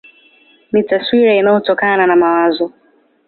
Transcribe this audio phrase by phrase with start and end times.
[0.71, 2.65] Ni taswira inayotokana na mawazo.